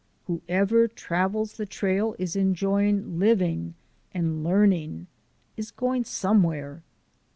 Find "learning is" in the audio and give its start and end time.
4.43-5.69